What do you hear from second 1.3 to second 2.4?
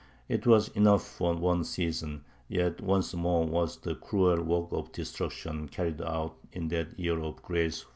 one season;